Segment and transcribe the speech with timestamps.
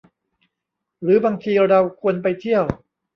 [1.01, 2.63] หรือบางทีเราควรไปเที่ยว